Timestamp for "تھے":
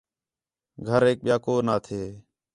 1.85-2.03